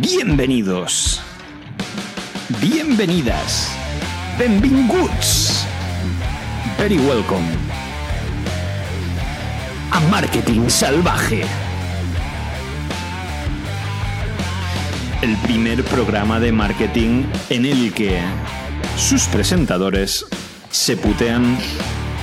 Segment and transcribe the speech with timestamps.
[0.00, 1.20] Bienvenidos.
[2.60, 3.68] Bienvenidas.
[4.38, 5.66] Benvinguts.
[6.78, 7.44] Very welcome.
[9.90, 11.42] A Marketing Salvaje.
[15.22, 18.20] El primer programa de marketing en el que
[18.96, 20.24] sus presentadores
[20.70, 21.58] se putean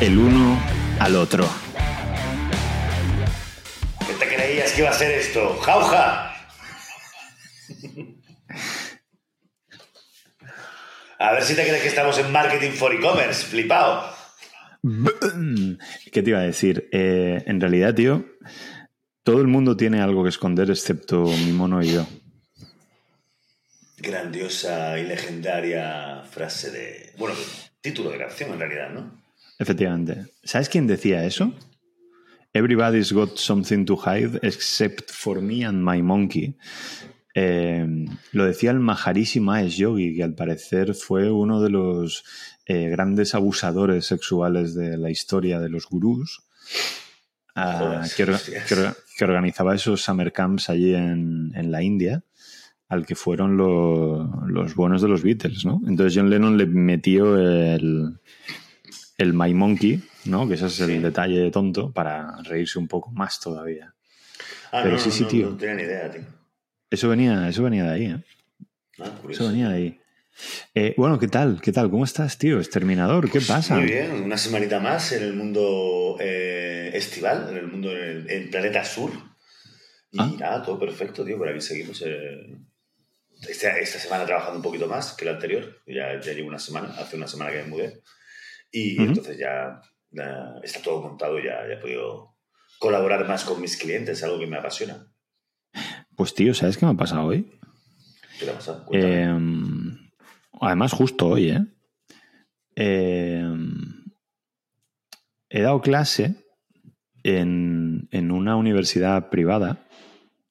[0.01, 0.59] el uno
[0.99, 1.47] al otro.
[4.07, 5.57] ¿Qué te creías que iba a ser esto?
[5.61, 6.31] ¡Jauja!
[11.17, 14.13] A ver si te crees que estamos en marketing for e-commerce, flipado.
[16.11, 16.87] ¿Qué te iba a decir?
[16.91, 18.25] Eh, en realidad, tío,
[19.23, 22.05] todo el mundo tiene algo que esconder excepto mi mono y yo.
[23.97, 27.13] Grandiosa y legendaria frase de.
[27.17, 27.35] Bueno,
[27.85, 29.21] título de canción en realidad, ¿no?
[29.57, 30.25] Efectivamente.
[30.43, 31.53] ¿Sabes quién decía eso?
[32.53, 36.55] Everybody's got something to hide except for me and my monkey.
[37.33, 37.85] Eh,
[38.31, 42.23] lo decía el Maharishi Mahesh Yogi, que al parecer fue uno de los
[42.65, 46.43] eh, grandes abusadores sexuales de la historia de los gurús,
[47.55, 52.23] ah, que, orga- que orga- que organizaba esos summer camps allí en, en la India,
[52.87, 55.81] al que fueron lo- los buenos de los Beatles, ¿no?
[55.87, 58.19] Entonces John Lennon le metió el,
[59.17, 60.47] el My Monkey, ¿no?
[60.47, 60.97] Que ese es el Sí.
[60.99, 63.93] detalle tonto para reírse un poco más todavía.
[64.71, 65.49] Ah, Pero no, sí, no, sí, no, tío.
[65.51, 66.21] No tenía ni idea, tío.
[66.91, 68.23] Eso venía, eso venía de ahí, ¿eh?
[68.99, 69.43] Ah, curioso.
[69.43, 69.99] Eso venía de ahí.
[70.75, 71.59] Eh, bueno, ¿qué tal?
[71.61, 71.89] ¿Qué tal?
[71.89, 72.59] ¿Cómo estás, tío?
[72.59, 73.77] Exterminador, ¿qué pasa?
[73.77, 78.29] Muy bien, una semanita más en el mundo eh, estival, en el mundo, en el,
[78.29, 79.11] en Planeta Sur.
[80.11, 80.31] Y Ah.
[80.39, 82.01] nada, todo perfecto, tío, por aquí seguimos.
[82.05, 82.57] eh,
[83.49, 85.81] esta, esta semana trabajando un poquito más que la anterior.
[85.87, 88.01] Ya, ya llevo una semana, hace una semana que me mudé.
[88.71, 92.35] Y entonces ya, ya está todo montado y ya, ya he podido
[92.79, 95.07] colaborar más con mis clientes, algo que me apasiona.
[96.15, 97.49] Pues, tío, ¿sabes qué me ha pasado hoy?
[98.39, 98.85] ¿Qué te ha pasado?
[98.91, 99.33] Eh,
[100.59, 101.65] además, justo hoy, ¿eh?
[102.75, 103.43] Eh,
[105.55, 106.35] He dado clase
[107.23, 109.84] en, en una universidad privada.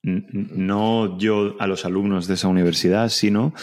[0.05, 3.53] No yo a los alumnos de esa universidad, sino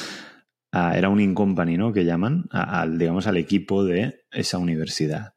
[0.73, 1.93] a- era un in-company, ¿no?
[1.93, 5.35] Que llaman a- al, digamos, al equipo de esa universidad.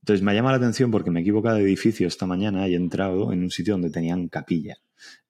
[0.00, 2.74] Entonces me ha llamado la atención porque me he equivocado de edificio esta mañana y
[2.74, 4.76] he entrado en un sitio donde tenían capilla.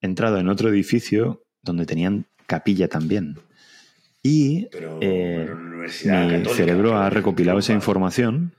[0.00, 3.37] He entrado en otro edificio donde tenían capilla también.
[4.22, 8.53] Y Pero eh, mi católica, cerebro ha recopilado esa información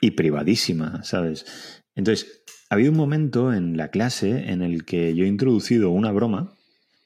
[0.00, 1.82] y privadísima, ¿sabes?
[1.94, 6.12] Entonces, ha habido un momento en la clase en el que yo he introducido una
[6.12, 6.54] broma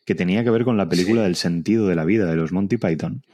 [0.04, 1.24] que tenía que ver con la película Sí.
[1.24, 3.24] del sentido de la vida de los Monty Python,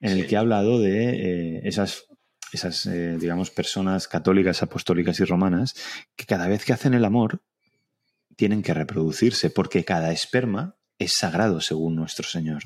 [0.00, 2.04] en el que he hablado de eh, esas,
[2.52, 5.74] esas eh, digamos, personas católicas, apostólicas y romanas
[6.14, 7.42] que cada vez que hacen el amor
[8.36, 12.62] tienen que reproducirse porque cada esperma es sagrado según nuestro Señor.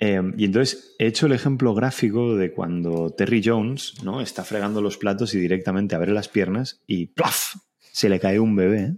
[0.00, 4.20] Eh, y entonces he hecho el ejemplo gráfico de cuando Terry Jones ¿no?
[4.22, 7.54] está fregando los platos y directamente abre las piernas y ¡plaf!
[7.92, 8.94] se le cae un bebé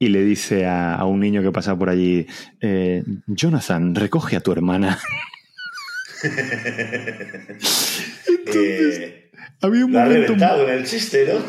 [0.00, 2.26] y le dice a, a un niño que pasa por allí,
[2.60, 4.98] eh, Jonathan, recoge a tu hermana.
[8.52, 9.30] Eh,
[9.62, 10.22] Había un lo ha momento...
[10.34, 11.40] reventado en el chiste, ¿no?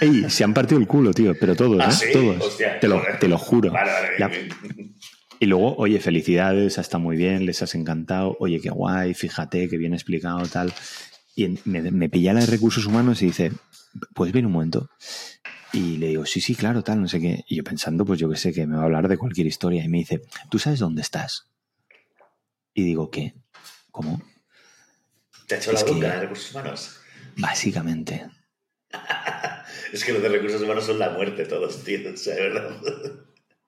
[0.00, 1.92] Ey, se han partido el culo, tío, pero todos, Ah, ¿eh?
[1.92, 2.40] sí, Todos.
[2.46, 3.70] hostia, te, lo, te lo juro.
[3.72, 4.30] Vale, vale, La-
[5.42, 9.76] Y luego, oye, felicidades, está muy bien, les has encantado, oye, qué guay, fíjate, qué
[9.76, 10.72] bien explicado, tal.
[11.34, 13.50] Y me, me pilla la de recursos humanos y dice,
[14.14, 14.88] ¿puedes venir un momento?
[15.72, 17.44] Y le digo, sí, sí, claro, tal, no sé qué.
[17.48, 19.82] Y yo pensando, pues yo qué sé, que me va a hablar de cualquier historia.
[19.82, 21.50] Y me dice, ¿tú sabes dónde estás?
[22.72, 23.34] Y digo, ¿qué?
[23.90, 24.22] ¿Cómo?
[25.48, 27.00] ¿Te ha hecho Es la bronca de recursos humanos?
[27.36, 28.30] Básicamente.
[29.92, 32.14] Es que los de recursos humanos son la muerte todos, tío.
[32.14, 32.80] O sea, verdad.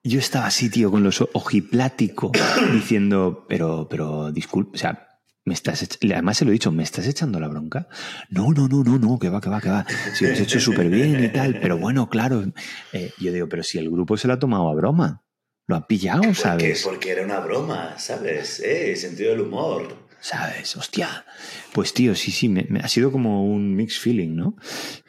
[0.07, 2.31] Yo estaba así, tío, con los ojiplático,
[2.71, 7.07] diciendo, pero, pero, disculpe, o sea, me estás, además se lo he dicho, ¿me estás
[7.07, 7.87] echando la bronca?
[8.29, 9.83] No, no, no, no, no, que va, que va, que va.
[10.13, 12.43] Si lo has hecho súper bien y tal, pero bueno, claro.
[12.93, 15.23] Eh, yo digo, pero si el grupo se lo ha tomado a broma,
[15.65, 16.83] lo ha pillado, Porque, ¿sabes?
[16.83, 18.59] porque era una broma, ¿sabes?
[18.59, 20.04] Eh, sentido del humor.
[20.19, 20.75] ¿Sabes?
[20.75, 21.25] Hostia.
[21.73, 24.55] Pues tío, sí, sí, me, me ha sido como un mixed feeling, ¿no?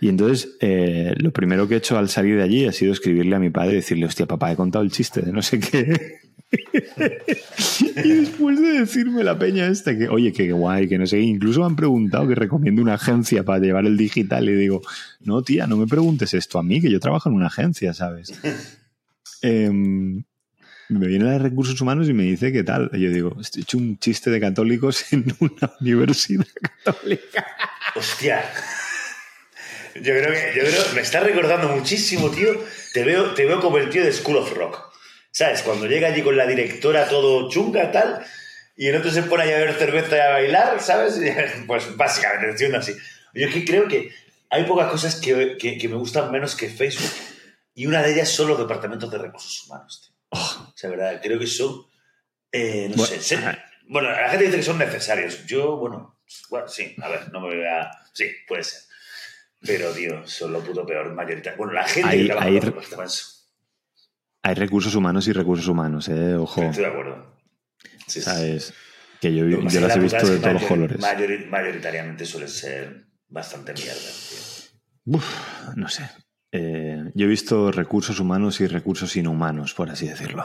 [0.01, 3.35] Y entonces, eh, lo primero que he hecho al salir de allí ha sido escribirle
[3.35, 6.21] a mi padre y decirle, hostia, papá, he contado el chiste de no sé qué.
[8.05, 11.23] y después de decirme la peña esta, que oye, qué guay, que no sé qué,
[11.23, 14.83] incluso me han preguntado que recomiendo una agencia para llevar el digital y digo,
[15.21, 18.33] no, tía, no me preguntes esto a mí, que yo trabajo en una agencia, ¿sabes?
[19.43, 20.25] Em,
[20.89, 22.91] me viene la de recursos humanos y me dice qué tal.
[22.93, 26.47] Y yo digo, estoy hecho un chiste de católicos en una universidad
[26.85, 27.47] católica.
[27.95, 28.45] Hostia.
[29.95, 32.53] Yo creo que, yo creo, me está recordando muchísimo, tío.
[32.93, 34.95] Te veo, te veo como el tío de School of Rock.
[35.31, 35.63] ¿Sabes?
[35.63, 38.25] Cuando llega allí con la directora todo chunga, tal,
[38.77, 41.21] y el otro se pone a beber cerveza y a bailar, ¿sabes?
[41.67, 42.93] Pues básicamente, entiendo así.
[43.35, 44.13] Yo es que creo que
[44.51, 47.11] hay pocas cosas que, que, que me gustan menos que Facebook,
[47.75, 50.16] y una de ellas son los departamentos de recursos humanos, tío.
[50.37, 51.87] O sea, verdad, creo que son.
[52.53, 53.21] eh, no Bueno, sé.
[53.21, 55.47] se- bueno, la gente dice que son necesarios.
[55.47, 56.19] Yo, bueno,
[56.51, 57.91] bueno, sí, a ver, no me voy a.
[58.13, 58.83] Sí, puede ser.
[59.65, 61.57] Pero, tío, son lo puto peor mayoritario.
[61.59, 63.33] Bueno, la gente Hay- que trabaja hay- con humanos.
[64.43, 66.35] Hay recursos humanos y recursos humanos, ¿eh?
[66.37, 66.63] Ojo.
[66.63, 67.37] Estoy de acuerdo.
[68.07, 68.23] Sí, sí.
[68.23, 68.75] ¿Sabes?
[69.21, 70.99] Que yo, yo las la he visto de todos los colores.
[71.01, 75.17] mayor- mayoritariamente suele ser bastante mierda, tío.
[75.17, 75.27] Uf,
[75.75, 76.09] no sé.
[76.53, 76.86] Eh,
[77.17, 80.45] yo he visto recursos humanos y recursos inhumanos, por así decirlo.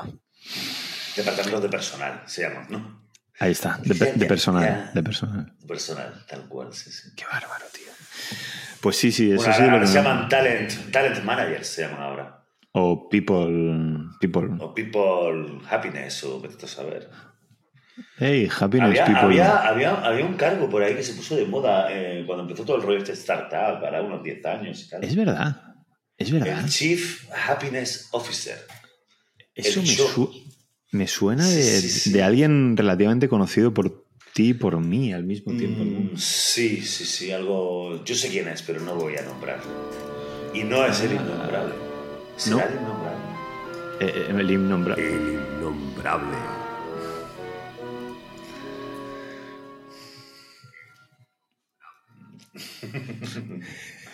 [1.16, 3.02] Departamentos de personal, se llaman, ¿no?
[3.40, 4.92] Ahí está, de, Ya, de ya, personal, ya.
[4.94, 5.54] de personal.
[5.68, 7.10] Personal, tal cual, sí, sí.
[7.16, 7.92] Qué bárbaro, tío.
[8.82, 9.62] Pues sí, sí, eso Bueno, sí.
[9.62, 12.38] ahora lo que se me- llaman talent, talent managers, se llaman ahora.
[12.74, 14.06] O people.
[14.20, 14.50] People.
[14.60, 17.10] O people happiness, o vete a saber.
[18.18, 19.22] Hey, happiness Había, people.
[19.24, 22.64] había, había, había un cargo por ahí que se puso de moda eh, cuando empezó
[22.64, 25.04] todo el rollo este startup, para unos 10 años y tal.
[25.04, 25.71] Es verdad.
[26.22, 26.64] Es verdad.
[26.64, 28.58] El Chief Happiness Officer.
[29.56, 30.08] Eso el me, show.
[30.08, 30.44] su-
[30.92, 32.12] me suena Sí, de, sí, sí.
[32.12, 35.84] de alguien relativamente conocido por ti y por mí al mismo tiempo.
[35.84, 38.04] Mm, sí, sí, sí, algo.
[38.06, 39.72] Yo sé quién es, pero no voy a nombrarlo.
[40.54, 41.74] Y no es el innombrable.
[42.38, 42.64] ¿Será ¿No?
[42.64, 43.22] el innombrable?
[44.00, 45.08] Eh, eh, el innombrable.
[45.08, 46.38] El innombrable.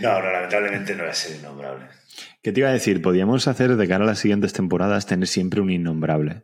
[0.00, 1.86] No, no, lamentablemente no es el innombrable.
[2.42, 3.02] ¿Qué te iba a decir?
[3.02, 6.42] Podríamos hacer de cara a las siguientes temporadas tener siempre un innombrable.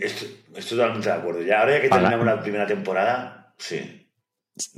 [0.00, 1.42] Estoy, estoy totalmente de acuerdo.
[1.42, 4.08] Ya, ahora ya que terminamos la primera temporada, sí.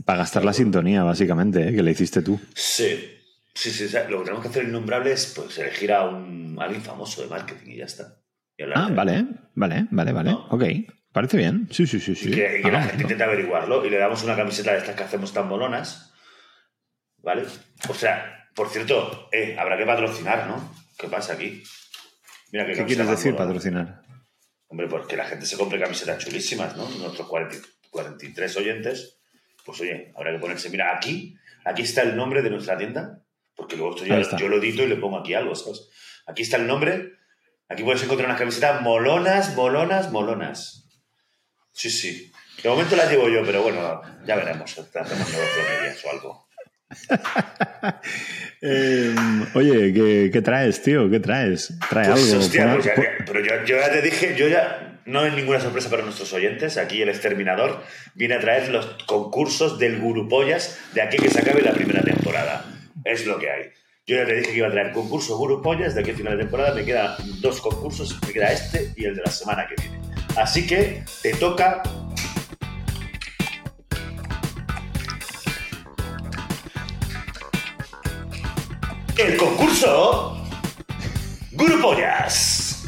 [0.04, 1.74] Para gastar la sintonía, básicamente, ¿eh?
[1.74, 2.40] que la hiciste tú.
[2.54, 3.12] Sí.
[3.54, 6.58] Sí, sí, o sea, lo que tenemos que hacer innombrable es pues, elegir a un,
[6.60, 8.18] a alguien famoso de marketing y ya está.
[8.58, 10.30] Y Ah, de vale, vale, vale, vale.
[10.30, 10.46] No.
[10.50, 10.64] Ok.
[11.12, 11.66] Parece bien.
[11.70, 12.28] Sí, sí, sí, sí.
[12.28, 13.02] Y que, y que la gente ¿no?
[13.02, 16.12] intente averiguarlo y le damos una camiseta de estas que hacemos tan molonas.
[17.26, 17.44] ¿Vale?
[17.88, 20.72] O sea, por cierto, eh, habrá que patrocinar, ¿no?
[20.96, 21.60] ¿Qué pasa aquí?
[22.52, 24.00] Mira ¿Qué camiseta quieres decir, patrocinar?
[24.68, 26.88] Hombre, pues que la gente se compre camisetas chulísimas, ¿no?
[26.88, 27.56] Nuestros 40
[27.90, 29.18] 43 oyentes.
[29.64, 30.70] Pues oye, habrá que ponerse.
[30.70, 33.24] Mira, aquí, aquí está el nombre de nuestra tienda.
[33.56, 35.88] Porque luego esto yo lo edito y le pongo aquí algo, ¿sabes?
[36.26, 37.14] Aquí está el nombre.
[37.68, 40.88] Aquí puedes encontrar unas camisetas molonas, molonas, molonas.
[41.72, 42.30] Sí, sí.
[42.62, 44.78] De momento las llevo yo, pero bueno, ya veremos.
[44.78, 46.45] Hacemos negocio o algo.
[48.62, 49.14] Eh,
[49.54, 51.10] oye, ¿qué, qué traes, tío?
[51.10, 51.74] ¿Qué traes?
[51.90, 52.38] Trae Pues, algo.
[52.44, 55.34] hostia, pues ya- pon- ya- pero yo, yo ya te dije, yo ya no es
[55.34, 56.78] ninguna sorpresa para nuestros oyentes.
[56.78, 57.82] Aquí el exterminador
[58.14, 62.64] viene a traer los concursos del Gurupollas de aquí que se acabe la primera temporada.
[63.04, 63.62] Es lo que hay.
[64.06, 66.44] Yo ya te dije que iba a traer concursos Gurupollas de aquí a final de
[66.44, 66.74] temporada.
[66.74, 70.00] Me quedan dos concursos, me queda este y el de la semana que viene.
[70.36, 71.82] Así que te toca.
[79.18, 80.36] El concurso
[81.52, 82.84] Gurupollas.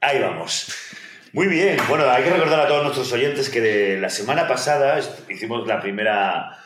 [0.00, 0.74] Ahí vamos.
[1.32, 1.76] Muy bien.
[1.88, 5.80] Bueno, hay que recordar a todos nuestros oyentes que de la semana pasada hicimos la
[5.80, 6.56] primera.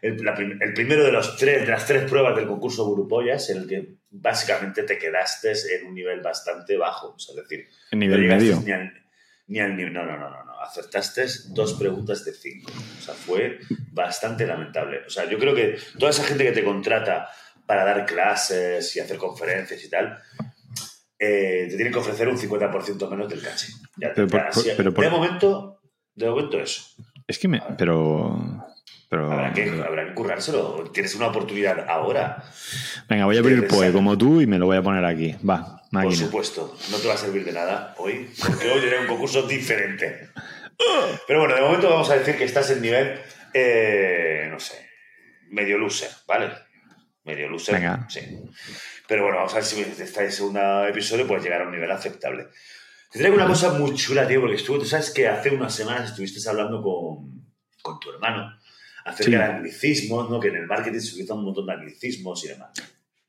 [0.00, 3.50] El, la prim- el primero de, los tres, de las tres pruebas del concurso Gurupollas,
[3.50, 7.14] en el que básicamente te quedaste en un nivel bastante bajo.
[7.14, 8.62] O sea, es decir, nivel no medio.
[8.64, 8.92] Ni al,
[9.48, 9.92] ni al nivel.
[9.92, 10.60] No, no, no, no, no.
[10.60, 12.72] Acertaste dos preguntas de cinco.
[12.98, 13.60] O sea, fue
[13.92, 15.00] bastante lamentable.
[15.06, 17.28] O sea, yo creo que toda esa gente que te contrata
[17.66, 20.18] para dar clases y hacer conferencias y tal,
[21.18, 23.68] eh, te tienen que ofrecer un 50% menos del caché.
[23.96, 25.80] Ya, Pero por- por- pero por- de momento,
[26.14, 26.82] de momento eso.
[27.26, 27.60] Es que me.
[27.78, 28.62] Pero.
[29.08, 29.32] Pero.
[29.32, 30.84] Habrá que, habrá que currárselo.
[30.92, 32.44] Tienes una oportunidad ahora.
[33.08, 35.34] Venga, voy a abrir de POE como tú y me lo voy a poner aquí.
[35.48, 36.26] Va, Por máquina.
[36.26, 40.30] supuesto, no te va a servir de nada hoy, porque hoy era un concurso diferente.
[41.26, 43.18] Pero bueno, de momento vamos a decir que estás en nivel,
[43.54, 44.74] eh, no sé,
[45.50, 46.50] medio loser, ¿vale?
[47.24, 47.76] Medio loser.
[47.76, 48.06] Venga.
[48.08, 48.20] Sí.
[49.08, 52.46] Pero bueno, vamos a ver si este segundo episodio puede llegar a un nivel aceptable.
[53.10, 56.10] Te traigo una cosa muy chula, tío, porque estuve, tú sabes que hace unas semanas
[56.10, 57.46] estuviste hablando con,
[57.82, 58.52] con tu hermano
[59.04, 59.30] acerca Sí.
[59.30, 60.40] de anglicismos, ¿no?
[60.40, 62.70] Que en el marketing se utilizan un montón de anglicismos y demás.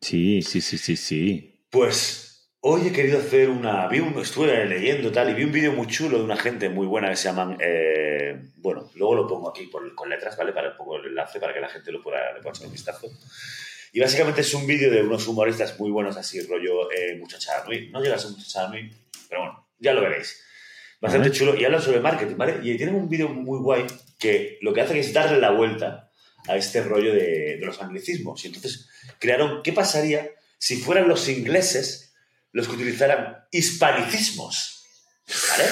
[0.01, 1.61] Sí, sí, sí, sí, sí.
[1.69, 2.26] Pues
[2.61, 3.87] hoy he querido hacer una.
[3.87, 6.87] Vi un, estuve leyendo tal y vi un vídeo muy chulo de una gente muy
[6.87, 7.57] buena que se llaman.
[7.61, 10.51] eh, bueno, luego lo pongo aquí por- con letras, ¿vale?
[10.51, 12.73] Para un poco el enlace para que la gente lo pueda, le pueda echar un
[12.73, 13.07] vistazo.
[13.93, 17.89] Y básicamente es un vídeo de unos humoristas muy buenos, así, rollo eh, Muchachada Nui.
[17.89, 18.91] No llega a ser Muchachada Nui,
[19.29, 20.43] pero bueno, ya lo veréis.
[20.99, 21.39] Bastante Vale.
[21.39, 21.55] chulo.
[21.55, 22.55] Y hablan sobre marketing, ¿vale?
[22.63, 23.85] Y tienen un vídeo muy guay
[24.19, 26.09] que lo que hace es darle la vuelta
[26.47, 28.43] a este rollo de, de los anglicismos.
[28.43, 32.06] Y entonces crearon, ¿qué pasaría si fueran los ingleses
[32.57, 34.83] los que utilizaran hispanicismos?
[35.49, 35.69] ¿Vale?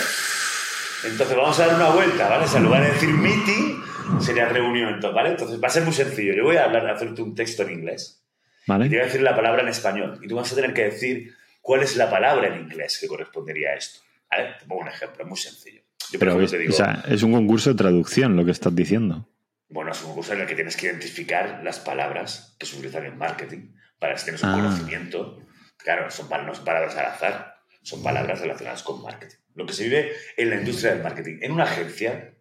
[1.05, 2.45] Entonces vamos a dar una vuelta, ¿vale?
[2.45, 3.81] O sea, en lugar de decir meeting,
[4.21, 5.29] sería reunión, ¿vale?
[5.29, 6.33] Entonces va a ser muy sencillo.
[6.33, 8.23] Yo voy a hablar, a hacerte un texto en inglés
[8.63, 8.89] y te ¿Vale?
[8.89, 10.19] voy a decir la palabra en español.
[10.23, 13.69] Y tú vas a tener que decir cuál es la palabra en inglés que correspondería
[13.69, 13.99] a esto.
[14.31, 14.55] ¿Vale?
[14.59, 15.81] Te pongo un ejemplo, es muy sencillo.
[16.11, 18.51] Yo, Pero ejemplo, es, te digo, o sea, es un concurso de traducción lo que
[18.51, 19.27] estás diciendo.
[19.69, 23.05] bueno, es un concurso en el que tienes que identificar las palabras que se utilizan
[23.05, 24.53] en marketing para que tienes un Ah.
[24.55, 25.39] conocimiento.
[25.85, 29.37] Claro, son, no son palabras al azar, son palabras relacionadas con marketing.
[29.53, 32.33] Lo que se vive en la industria del marketing, en una agencia,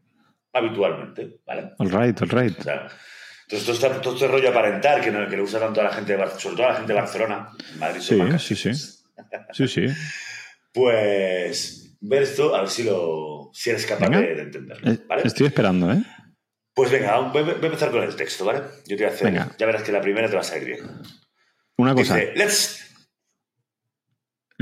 [0.53, 1.73] habitualmente, ¿vale?
[1.79, 2.59] All right, all right.
[2.59, 2.89] O sea,
[3.47, 5.93] entonces, todo este, todo este rollo aparentar que, no- que le usa tanto a la
[5.93, 8.73] gente de Bar- sobre todo a la gente de Barcelona, Madrid Sí, sí, sí.
[9.53, 9.87] Sí, sí.
[10.73, 14.91] Pues ver esto, a ver si, lo, si eres capaz de, de entenderlo.
[14.91, 15.23] Eh, ¿vale?
[15.25, 16.03] Estoy esperando, ¿eh?
[16.75, 18.61] Pues venga, voy, voy a empezar con el texto, ¿vale?
[18.87, 19.55] Yo te voy a hacer, Venga.
[19.57, 20.81] ya verás que la primera te va a salir bien.
[21.77, 22.81] Una cosa, Dice, let's...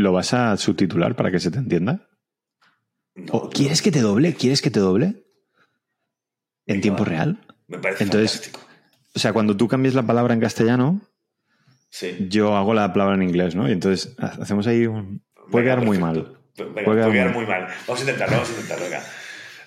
[0.02, 2.08] ¿lo vas a subtitular para que se te entienda?
[3.14, 4.34] No, ¿O ¿Quieres que te doble?
[4.34, 5.24] ¿Quieres que te doble?
[6.66, 7.44] ¿En tiempo real?
[7.68, 8.60] Me parece Entonces- fantástico.
[9.14, 11.00] O sea, cuando tú cambies la palabra en castellano,
[11.90, 12.26] Sí.
[12.30, 13.68] yo hago la palabra en inglés, ¿no?
[13.68, 15.22] Y entonces ha- hacemos ahí un...
[15.50, 16.38] Puede Venga, quedar muy mal.
[16.56, 17.68] Venga, Puede quedar muy mal.
[17.86, 19.02] Vamos a intentarlo, vamos a intentarlo, venga.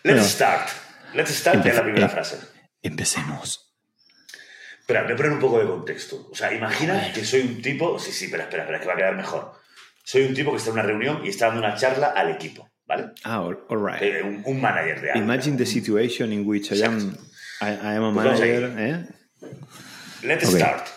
[0.03, 0.69] Let's start.
[1.13, 2.09] Let's start Empeza- la primera eh.
[2.09, 2.37] frase.
[2.81, 3.75] Empecemos.
[4.79, 6.27] Espera, voy a poner un poco de contexto.
[6.31, 7.99] O sea, imagina que soy un tipo...
[7.99, 9.51] Sí, sí, espera, espera, espera, que va a quedar mejor.
[10.05, 12.69] Soy un tipo que está en una reunión y está dando una charla al equipo,
[12.85, 13.11] ¿vale?
[13.23, 14.01] Ah, all, right.
[14.01, 15.23] Eh, un, un manager de algo.
[15.23, 17.17] Imagine the situation in which I am,
[17.59, 18.73] I, I am a Pues manager.
[18.77, 19.07] ¿eh?
[20.23, 20.87] Let's start.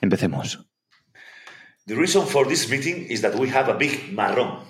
[0.00, 0.64] Empecemos.
[1.86, 4.60] The reason for this meeting is that we have a big marrón.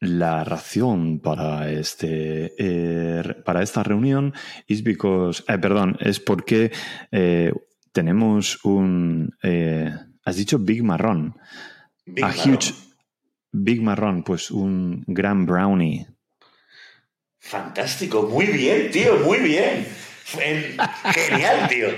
[0.00, 4.32] La razón para este eh, para esta reunión
[4.66, 6.72] es because, eh, perdón, es porque
[7.10, 7.52] eh,
[7.92, 9.32] tenemos un
[10.24, 11.36] has dicho big marrón,
[12.06, 12.54] Big a marrón.
[12.54, 12.74] huge
[13.52, 16.06] big marrón, pues un gran brownie.
[17.38, 19.86] Fantástico, muy bien, tío, muy bien.
[20.40, 20.76] En-
[21.12, 21.88] Genial, tío.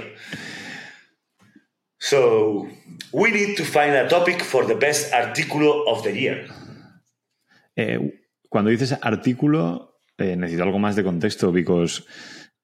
[1.98, 2.66] So,
[3.12, 6.46] we need to find a topic for the best artículo of the year.
[7.76, 12.04] Eh, cuando dices artículo, eh, necesito algo más de contexto, because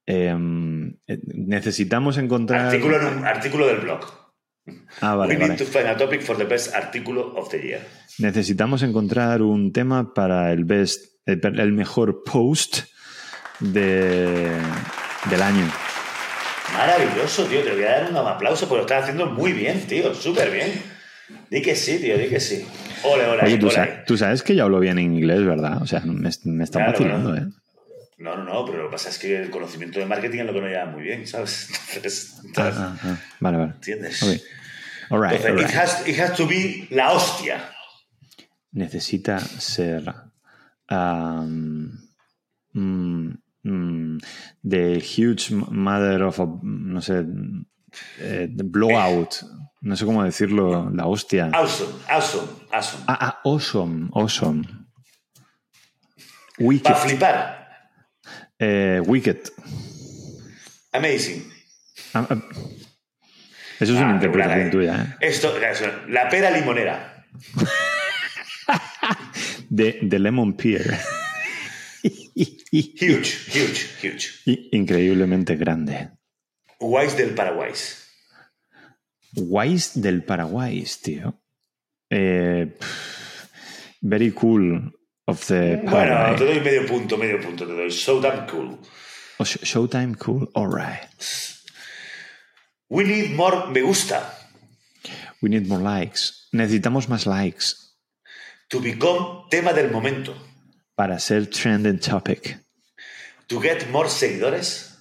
[0.06, 2.66] em, eh, necesitamos encontrar.
[2.66, 4.29] Artículo del blog.
[5.00, 5.48] Ah, vale, we vale.
[5.54, 7.80] need to find a topic for the best artículo of the year.
[8.18, 12.80] Necesitamos encontrar un tema para el best, el, el mejor post
[13.60, 14.50] de,
[15.30, 15.66] del año.
[16.74, 17.62] Maravilloso, tío.
[17.62, 20.14] Te voy a dar un aplauso porque lo estás haciendo muy bien, tío.
[20.14, 20.70] Súper bien.
[21.50, 22.64] Di que sí, tío, di que sí.
[23.04, 23.74] Ole, ole, Oye, tú, ole.
[23.74, 25.82] sa- tú sabes que yo hablo bien inglés, ¿verdad?
[25.82, 27.36] O sea, me, me están Claro, vacilando.
[27.36, 27.46] ¿eh?
[28.20, 30.52] No, no, no, pero lo que pasa es que el conocimiento de marketing es lo
[30.52, 31.70] que no lleva muy bien, ¿sabes?
[31.94, 32.74] Entonces, Ah, ¿sabes?
[32.76, 33.18] ah, ah.
[33.40, 33.72] Vale, vale.
[33.72, 34.22] ¿entiendes?
[34.22, 34.28] Ok.
[35.12, 37.64] All right, Entonces, all it, has, it has to be la hostia.
[38.72, 40.04] Necesita ser
[40.90, 41.98] um,
[42.74, 43.32] mm,
[43.64, 44.18] mm,
[44.62, 47.24] the huge mother of a, no sé,
[48.20, 49.42] eh, blowout.
[49.80, 51.50] No sé cómo decirlo, la hostia.
[51.54, 53.04] Awesome, awesome, awesome.
[53.08, 54.62] Ah, ah, awesome, awesome.
[56.84, 57.59] Para flipar.
[58.60, 59.38] Eh, wicked.
[60.92, 61.50] Amazing.
[62.14, 62.42] Ah, ah.
[63.80, 65.28] Eso es una Ah, interpretación regular, tuya, ¿eh?
[65.28, 67.24] Esto, eso, la pera limonera.
[69.70, 70.82] De, de Lemon Pear.
[72.02, 74.68] Huge, huge, huge.
[74.72, 76.10] Increíblemente grande.
[76.80, 77.72] Wise del Paraguay.
[79.36, 81.40] Wise del Paraguay, tío.
[82.08, 82.76] Eh,
[84.00, 84.92] very cool
[85.30, 87.90] of the Bueno, te doy medio punto, medio punto te doy.
[87.90, 88.78] So damn cool.
[89.38, 91.08] Oh, sh- Showtime cool, alright.
[92.88, 94.22] We need more me gusta
[95.40, 96.48] We need more likes.
[96.52, 97.74] Necesitamos más likes
[98.68, 100.34] to become tema del momento.
[100.96, 102.58] para ser trending topic.
[103.48, 104.98] To get more seguidores.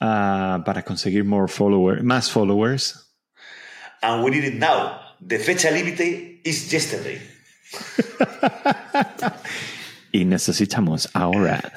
[0.00, 2.98] Ah, para conseguir more followers, más followers.
[4.02, 4.98] and we need it now.
[5.20, 7.22] The fecha límite is yesterday.
[10.12, 11.72] Y necesitamos ahora.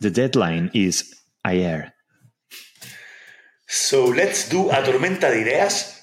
[0.00, 1.94] The deadline is ayer.
[3.66, 6.02] So let's do a tormenta de ideas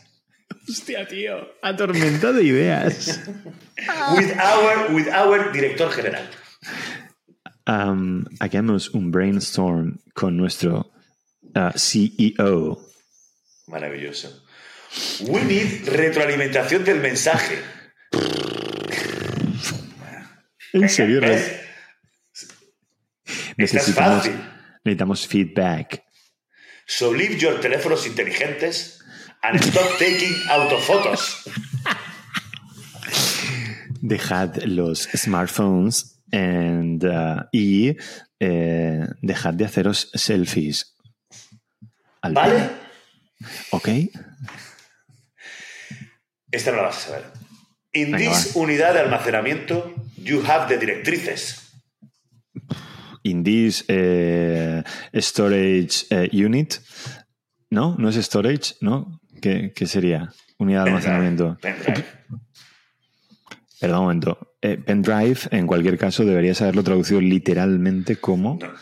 [0.69, 1.47] Hostia, tío.
[1.63, 3.19] Atormenta de ideas.
[4.15, 6.23] with our, with our director general.
[7.65, 10.91] Um, hagamos un brainstorm con nuestro
[11.55, 12.79] uh, CEO.
[13.67, 14.43] Maravilloso.
[15.27, 17.57] We need retroalimentación del mensaje.
[20.73, 20.81] En
[23.57, 24.33] necesitamos, fácil.
[24.83, 26.03] necesitamos feedback.
[26.85, 28.99] So leave your teléfonos inteligentes
[29.43, 31.43] and stop taking autofotos.
[34.01, 37.97] Dejad los smartphones and, uh, y
[38.39, 40.95] eh, dejad de haceros selfies.
[42.21, 42.55] Al ¿Vale?
[42.55, 43.49] pie.
[43.71, 43.89] ¿Ok?
[46.51, 47.23] Esta no la vas a saber.
[47.93, 51.65] In Venga, this unidad de almacenamiento, you have the directrices.
[53.23, 54.81] In this eh,
[55.15, 56.75] storage eh, unit.
[57.69, 57.95] ¿No?
[57.99, 58.75] ¿No es storage?
[58.81, 59.19] ¿No?
[59.41, 60.33] ¿Qué, qué sería?
[60.57, 61.57] Unidad de almacenamiento.
[61.61, 62.05] Pendrive.
[63.79, 64.55] Perdón un momento.
[64.61, 68.73] Eh, pendrive, en cualquier caso, deberías haberlo traducido literalmente como No.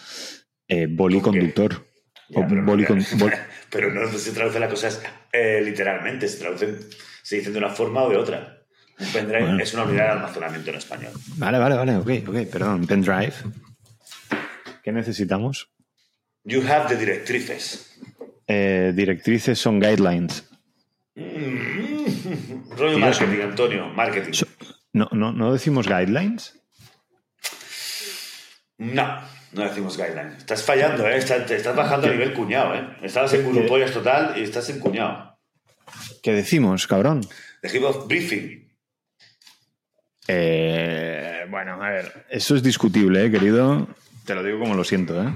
[0.68, 0.88] eh,
[1.22, 1.86] conductor.
[2.30, 3.34] Ya, o pero, boli no, con- bol-
[3.72, 5.02] pero no se traduce las cosas
[5.32, 6.80] eh, literalmente, se traducen,
[7.24, 8.57] se dicen de una forma o de otra.
[9.00, 9.60] Un pendrive Bueno.
[9.64, 11.12] es una unidad de almacenamiento en español.
[11.36, 11.96] Vale, vale, vale.
[11.98, 12.48] Ok, ok.
[12.52, 12.88] Perdón.
[12.88, 13.34] Pendrive.
[14.84, 15.70] ¿Qué necesitamos?
[16.44, 18.00] You have the directrices.
[18.48, 20.46] Eh, directrices son guidelines.
[21.16, 24.34] Rollo Tío, marketing, Antonio, marketing.
[24.34, 24.48] So-
[24.94, 26.54] No, no, no decimos guidelines.
[28.78, 29.20] No,
[29.54, 30.36] no decimos guideline.
[30.38, 31.18] Estás fallando, ¿eh?
[31.18, 32.88] Estás, te estás bajando a nivel cuñado, ¿eh?
[33.02, 35.38] Estabas en Gurupollas total y estás en cuñado.
[36.22, 37.22] ¿Qué decimos, cabrón?
[37.64, 38.67] Dijimos briefing.
[40.28, 42.26] Eh, bueno, a ver.
[42.30, 43.88] Eso es discutible, ¿eh, querido?
[44.26, 45.34] Te lo digo como lo siento, ¿eh?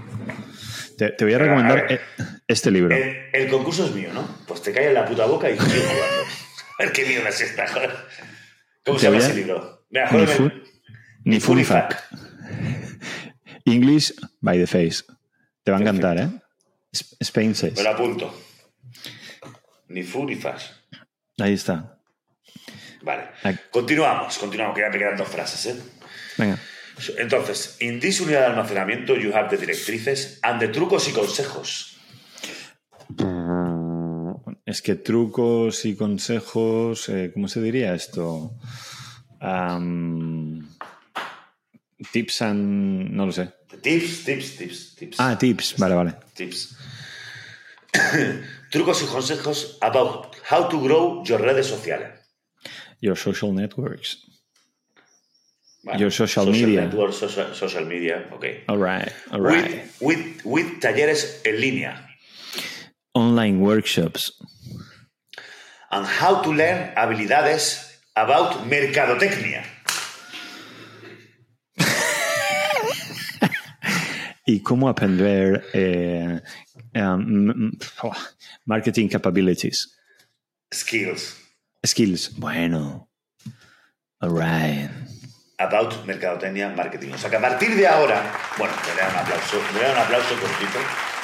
[0.98, 1.92] Te, te voy a Pero, recomendar a ver.
[1.94, 2.02] eh,
[2.48, 2.96] este libro.
[2.96, 4.28] El, el concurso es mío, ¿no?
[4.48, 6.22] Pues te callas la puta boca y sigo jugando.
[6.80, 7.92] A ver qué mierda es esta, joder.
[8.86, 9.86] ¿Cómo se llama ese libro?
[9.92, 10.10] Mira,
[11.24, 11.74] Ni, fu- ni.
[13.66, 15.04] English by the face.
[15.64, 16.30] Te va a encantar, ¿eh?
[17.20, 17.76] Spain says.
[17.78, 18.34] Me lo apunto.
[19.90, 20.40] Ni fu ni.
[21.40, 22.00] Ahí está.
[23.02, 23.30] Vale.
[23.72, 25.82] Continuamos, continuamos, que ya me quedan dos frases, ¿eh?
[26.38, 26.58] Venga.
[27.18, 31.98] Entonces, in this unidad de almacenamiento you have the directrices and the trucos y consejos.
[34.66, 38.54] Es que trucos y consejos, eh, ¿cómo se diría esto?
[42.12, 43.12] Tips and...
[43.12, 43.50] no lo sé.
[43.82, 45.20] Tips, tips, tips, tips.
[45.20, 46.14] Ah, tips, vale, vale.
[46.34, 46.78] Tips.
[48.70, 52.21] trucos y consejos about how to grow your redes sociales.
[53.02, 54.18] Your social networks.
[55.98, 56.82] Your social media.
[56.82, 58.64] network, social, social media, ok.
[58.70, 59.84] All right, all right.
[60.00, 62.08] With, with, with talleres en línea.
[63.16, 64.32] Online workshops.
[65.90, 69.66] And how to learn habilidades about mercadotecnia.
[74.44, 76.42] Y cómo aprender eh,
[76.96, 77.72] um,
[78.66, 79.96] marketing capabilities.
[80.72, 81.41] Skills
[81.84, 82.38] Skills.
[82.38, 83.10] Bueno.
[84.20, 84.90] All right.
[85.62, 87.14] about mercadotecnia marketing.
[87.14, 88.22] O sea que a partir de ahora,
[88.58, 90.80] bueno, me da un aplauso, me da un aplauso cortito.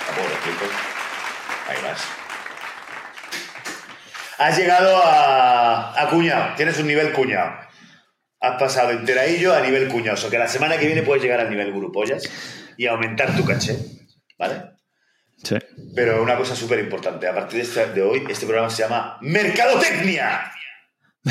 [0.05, 0.65] Tampoco lo explico.
[1.69, 2.01] Ahí vas.
[4.37, 6.55] Has llegado a, a cuñado.
[6.55, 7.57] Tienes un nivel cuñado.
[8.39, 10.13] Has pasado de enteradillo a nivel cuñado.
[10.13, 12.23] O sea que la semana que viene puedes llegar al nivel grupollas
[12.77, 13.77] y aumentar tu caché.
[14.37, 14.76] ¿Vale?
[15.43, 15.55] Sí.
[15.95, 19.17] Pero una cosa súper importante, a partir de, este- de hoy, este programa se llama
[19.21, 20.51] Mercadotecnia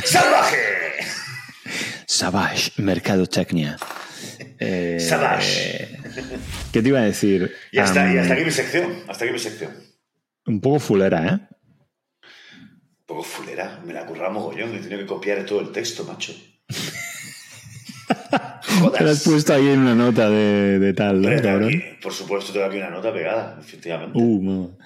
[0.05, 0.59] Salvaje.
[2.07, 3.77] Savage, mercadotecnia.
[4.59, 5.99] Eh, Savage.
[6.73, 7.55] ¿Qué te iba a decir?
[7.71, 9.73] Y hasta, y hasta aquí mi sección, hasta aquí mi sección.
[10.47, 11.39] Un poco fulera, ¿eh?
[12.23, 16.35] Un poco fulera, me la curramos mogollón, he tenido que copiar todo el texto, macho.
[18.07, 21.69] Te lo has puesto ahí en una nota de, de tal, ¿no, cabrón?
[21.69, 24.19] aquí- por supuesto, tengo aquí una nota pegada, efectivamente.
[24.19, 24.77] Uh.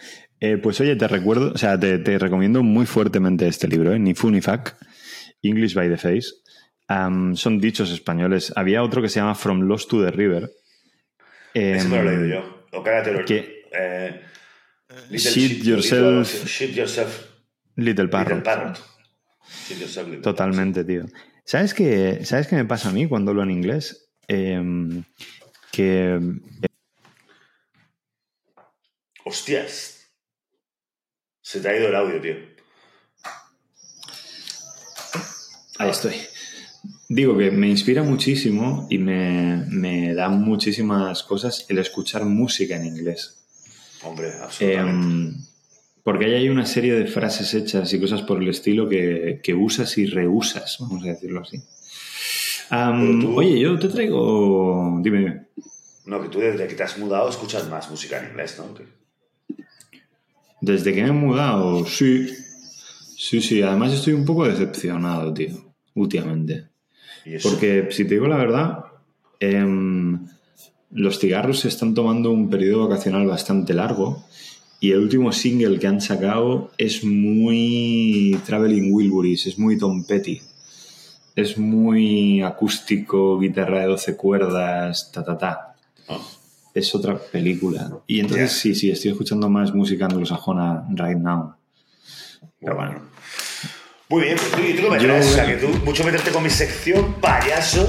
[0.43, 3.99] Eh, pues oye, te recuerdo, o sea, te, te recomiendo muy fuertemente este libro, ¿eh?
[3.99, 4.77] Ni fu ni fac,
[5.43, 6.29] English by the Face.
[7.35, 8.53] Son dichos españoles.
[8.57, 10.51] Había otro que se llama From Lost to the River.
[11.55, 12.65] Ese me lo he Em, leído yo.
[12.73, 13.25] O cállate los.
[13.27, 14.21] que- Eh,
[15.11, 16.33] little Shit shit- yourself.
[16.33, 17.27] little- shit yourself.
[17.77, 18.43] Little Little Parrot.
[18.43, 18.79] Parrot.
[19.69, 21.05] Little Totalmente, tío.
[21.45, 24.11] ¿Sabes qué, ¿Sabes qué me pasa a mí cuando hablo en inglés?
[24.29, 25.03] Em,
[25.73, 26.19] que
[29.25, 29.97] Hostias.
[31.41, 32.35] Se te ha ido el audio, tío.
[35.79, 36.15] Ahí estoy.
[37.09, 42.87] Digo que me inspira muchísimo y me, me da muchísimas cosas el escuchar música en
[42.87, 43.45] inglés.
[44.03, 45.07] Hombre, absolutamente.
[45.07, 45.47] Em,
[46.03, 49.55] porque ahí hay una serie de frases hechas y cosas por el estilo que, que
[49.55, 51.59] usas y reusas, vamos a decirlo así.
[53.21, 55.01] Tú- Oye, yo te traigo...
[55.03, 55.43] Dime, dime.
[56.07, 58.75] No, que tú desde que te has mudado escuchas más música en inglés, ¿no?
[58.75, 58.85] Que-
[60.61, 62.29] Desde que me he mudado, sí.
[63.17, 63.63] Sí, sí.
[63.63, 66.69] Además estoy un poco decepcionado, tío, últimamente.
[67.25, 67.51] y eso.
[67.51, 68.85] Porque, si te digo la verdad,
[69.41, 70.27] em,
[70.91, 74.25] los cigarros se están tomando un periodo vacacional bastante largo
[74.81, 80.41] y el último single que han sacado es muy Traveling Wilburys, es muy Tom Petty.
[81.37, 85.75] Es muy acústico, guitarra de 12 cuerdas, ta ta ta.
[86.09, 86.19] Ah,
[86.75, 87.91] Es otra película.
[88.07, 91.55] Y entonces sí, sí, estoy escuchando más música anglosajona right now.
[92.61, 93.01] Pero bueno.
[94.09, 95.27] Muy bien, pues tú, ¿y tú qué me Yo- traes?
[95.27, 97.89] O sea, que tú, mucho meterte con mi sección, payaso,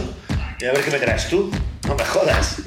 [0.60, 1.50] y a ver qué me traes tú.
[1.88, 2.62] No me jodas.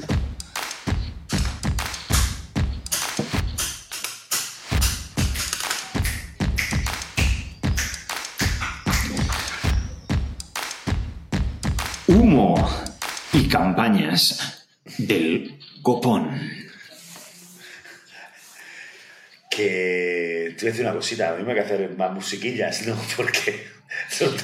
[13.55, 16.29] Campañas del copón.
[19.49, 22.85] Que te voy a decir una cosita, a mí me hay que hacer más musiquillas,
[22.85, 22.95] ¿no?
[23.17, 23.63] Porque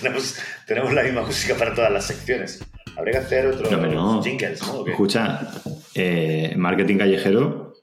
[0.02, 2.64] tenemos, tenemos la misma música para todas las secciones.
[2.96, 4.24] Habría que hacer otros No, no.
[4.24, 4.88] jingles, ¿no?
[4.88, 5.42] Escucha,
[5.96, 7.74] eh, marketing callejero.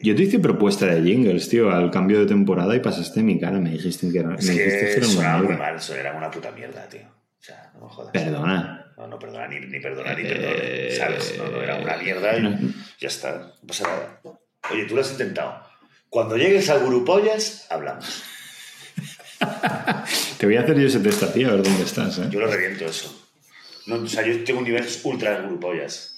[0.00, 3.58] Yo te hice propuesta de jingles, tío, al cambio de temporada y pasaste mi cara.
[3.58, 6.52] Me dijiste que era, me dijiste que era una muy mal, eso era una puta
[6.52, 7.17] mierda, tío.
[7.80, 8.12] No jodas.
[8.12, 8.92] Perdona.
[8.96, 10.96] No, no, perdona, ni, ni perdona, ni Eh, perdona.
[10.96, 11.38] ¿Sabes?
[11.38, 12.58] No, no, era una mierda y no.
[13.00, 13.38] ya está.
[13.38, 14.20] No pasa nada.
[14.70, 15.62] Oye, tú lo has intentado.
[16.10, 18.22] Cuando llegues al Gurupollas, hablamos.
[20.38, 22.28] Te voy a hacer yo ese test a ti, a ver dónde estás, ¿eh?
[22.30, 23.28] Yo lo reviento eso.
[23.86, 26.16] No, o sea, yo tengo un nivel ultra de Gurupollas.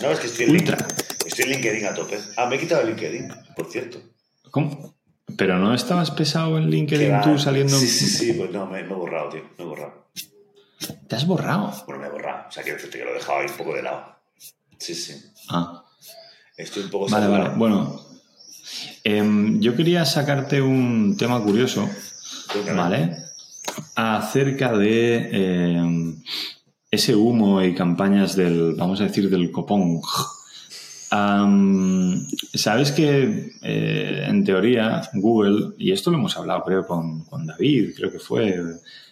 [0.00, 0.78] No, es que estoy en, Ultra.
[1.24, 2.18] Estoy en LinkedIn a tope.
[2.36, 4.00] Ah, me he quitado el LinkedIn, por cierto.
[4.50, 4.96] ¿Cómo?
[5.36, 7.76] ¿Pero no estabas pesado en LinkedIn tú saliendo?
[7.76, 9.42] Sí, sí, sí, pues no, me, me he borrado, tío.
[9.58, 9.99] Me he borrado.
[11.08, 11.72] ¿Te has borrado?
[11.86, 12.48] Bueno, me he borrado.
[12.48, 14.16] O sea, quiero decirte que lo he dejado ahí un poco de lado.
[14.78, 15.14] Sí, sí.
[15.50, 15.84] Ah.
[16.56, 17.50] Estoy un poco Vale, vale.
[17.56, 18.00] Bueno,
[19.04, 21.88] em, yo quería sacarte un tema curioso.
[22.74, 23.16] ¿vale?
[23.94, 26.22] Acerca de em,
[26.90, 30.00] ese humo y campañas del, vamos a decir, del copón.
[31.10, 37.46] Am, Sabes que eh, en teoría Google, y esto lo hemos hablado creo con, con
[37.46, 38.54] David, creo que fue,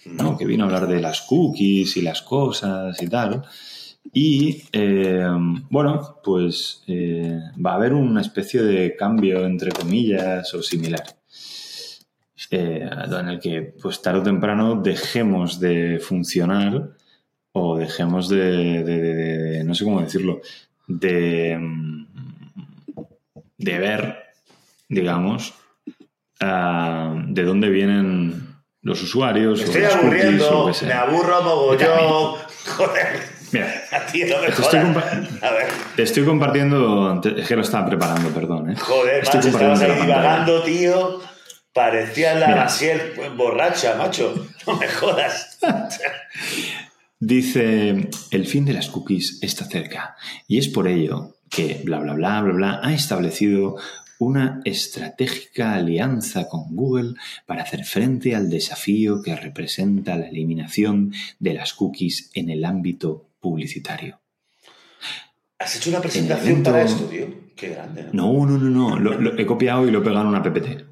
[0.06, 0.36] ¿no?
[0.38, 3.42] que vino a hablar de las cookies y las cosas y tal.
[4.12, 5.26] Y eh,
[5.70, 11.04] bueno, pues eh, va a haber una especie de cambio, entre comillas, o similar.
[12.50, 12.88] eh,
[13.20, 16.90] en el que, pues tarde o temprano, dejemos de funcionar
[17.52, 20.40] o dejemos de, de- de- de- no sé cómo decirlo,
[20.88, 21.58] de,
[23.58, 24.24] de ver,
[24.88, 25.54] digamos,
[26.40, 28.48] ah, de dónde vienen
[28.82, 29.60] los usuarios.
[29.60, 32.38] Me estoy o aburriendo, me aburro mogollón.
[32.76, 37.48] Joder, Mira, a ti no me Te estoy A ver, te estoy compartiendo, te- es
[37.48, 38.70] que lo estaba preparando, perdón.
[38.70, 38.76] ¿eh?
[38.76, 41.20] joder, Estoy macho, estabas ahí divagando, tío.
[41.72, 42.48] Parecía la.
[42.56, 44.34] Maciel borracha, macho.
[44.66, 45.58] No me jodas.
[47.20, 52.14] Dice, el fin de las cookies está cerca y es por ello que bla bla
[52.14, 53.76] bla bla bla ha establecido
[54.20, 57.14] una estratégica alianza con Google
[57.46, 63.28] para hacer frente al desafío que representa la eliminación de las cookies en el ámbito
[63.40, 64.20] publicitario.
[65.58, 67.26] ¿Has hecho una presentación evento- para esto, tío?
[67.56, 68.32] Qué grande, ¿no?
[68.32, 70.84] No, no, no, no, lo, lo he copiado y lo he pegado en una PPT,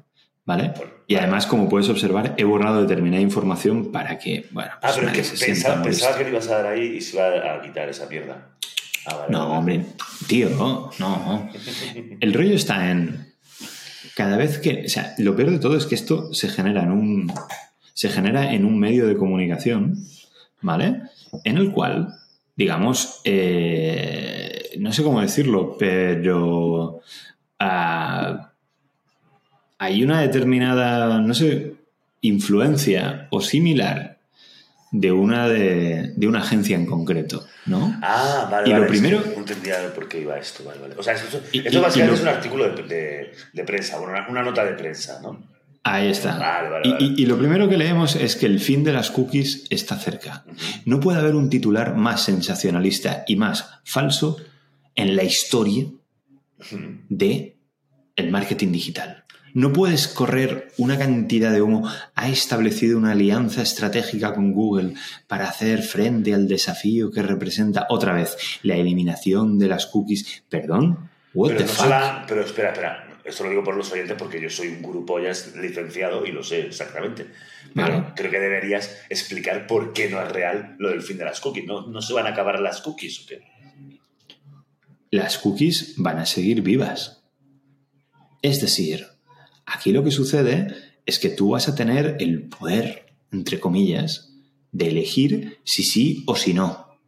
[0.47, 0.73] ¿vale?
[1.05, 5.07] Y además, como puedes observar, he borrado determinada información para que, bueno, Ah, pues pero
[5.07, 7.27] es nadie que se pensaba, pensaba que le ibas a dar ahí y se iba
[7.53, 8.49] a quitar esa mierda.
[9.05, 9.57] Ah, vale, No, vale.
[9.59, 9.85] hombre,
[10.27, 10.49] tío,
[10.99, 11.49] no.
[12.19, 13.33] El rollo está en.
[14.15, 14.85] Cada vez que.
[14.85, 17.33] O sea, lo peor de todo es que esto se genera en un.
[17.93, 19.95] Se genera en un medio de comunicación,
[20.61, 21.01] ¿vale?
[21.43, 22.13] En el cual,
[22.55, 26.99] digamos, eh, no sé cómo decirlo, pero.
[27.59, 28.46] ah,
[29.79, 31.73] hay una determinada, no sé,
[32.21, 34.17] influencia o similar
[34.91, 37.97] de una, de, de una agencia en concreto, ¿no?
[38.01, 38.85] Ah, vale, Y lo vale.
[38.85, 40.95] que primero- No entendía por qué iba esto, vale, vale.
[40.97, 43.63] O sea, esto, Y- esto y- básicamente y es lo- un artículo de, de- de
[43.63, 45.43] prensa, bueno, una, una nota de prensa, ¿no?
[45.83, 46.37] Ahí está.
[46.37, 49.95] Vale, vale, y lo primero que leemos es que el fin de las cookies está
[49.97, 50.43] cerca.
[50.85, 54.37] No puede haber un titular más sensacionalista y más falso
[54.95, 55.85] en la historia
[57.09, 57.55] de
[58.17, 59.23] el marketing digital.
[59.57, 61.89] No puedes correr una cantidad de humo.
[62.13, 64.93] Ha establecido una alianza estratégica con Google
[65.25, 70.43] para hacer frente al desafío que representa otra vez la eliminación de las cookies.
[70.47, 71.89] Perdón, what Pero, the no fuck?
[71.89, 73.03] la- pero espera, espera.
[73.25, 76.43] Esto lo digo por los oyentes porque yo soy un grupo ya licenciado y lo
[76.43, 77.25] sé exactamente.
[77.73, 78.13] Pero Vale.
[78.15, 81.65] creo que deberías explicar por qué no es real lo del fin de las cookies.
[81.65, 83.41] ¿No, no se van a acabar las cookies o qué?
[85.09, 87.23] Las cookies van a seguir vivas.
[88.43, 89.07] Es decir,
[89.67, 90.67] aquí lo que sucede
[91.05, 94.33] es que tú vas a tener el poder, entre comillas,
[94.71, 96.99] de elegir si sí o si no.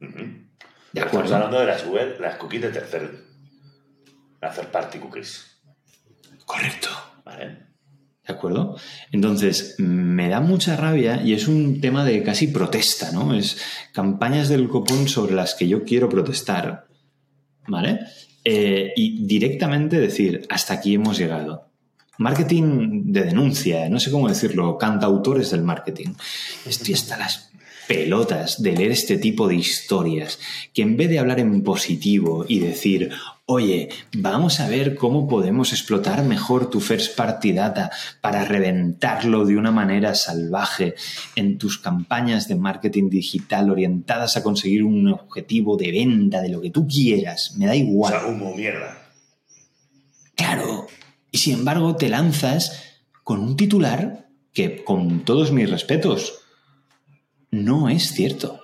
[0.00, 0.10] Ujú.
[0.18, 0.46] ¿De
[0.92, 1.34] Pero Estamos acuerdo?
[1.36, 3.24] hablando de las web, las cookies de tercer.
[4.40, 5.46] Las third party cookies.
[6.44, 6.88] Correcto.
[7.24, 7.72] ¿Vale?
[8.26, 8.76] ¿De acuerdo?
[9.10, 13.34] Entonces, me da mucha rabia y es un tema de casi protesta, ¿no?
[13.34, 13.60] Es
[13.92, 16.86] campañas del copón sobre las que yo quiero protestar,
[17.66, 18.00] ¿vale?
[18.44, 21.68] Eh, y directamente decir, hasta aquí hemos llegado.
[22.18, 26.14] Marketing de denuncia, no sé cómo decirlo, cantautores del marketing.
[26.66, 27.51] Estoy hasta las
[27.88, 30.38] pelotas de leer este tipo de historias,
[30.72, 33.10] que en vez de hablar en positivo y decir,
[33.46, 37.90] oye, vamos a ver cómo podemos explotar mejor tu first party data
[38.20, 40.94] para reventarlo de una manera salvaje
[41.36, 46.60] en tus campañas de marketing digital orientadas a conseguir un objetivo de venta de lo
[46.60, 48.12] que tú quieras, me da O igual.
[48.12, 48.98] sea, humo, mierda.
[50.34, 50.86] Claro.
[51.30, 56.41] Y sin embargo te lanzas con un titular que, con todos mis respetos,
[57.52, 58.58] no es cierto.